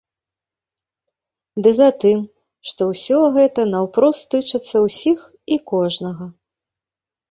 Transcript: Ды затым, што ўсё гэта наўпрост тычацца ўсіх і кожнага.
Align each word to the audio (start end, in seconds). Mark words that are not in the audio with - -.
Ды 1.67 1.73
затым, 1.81 2.17
што 2.71 2.81
ўсё 2.95 3.17
гэта 3.39 3.61
наўпрост 3.75 4.23
тычацца 4.35 4.77
ўсіх 4.89 5.19
і 5.57 5.65
кожнага. 5.73 6.25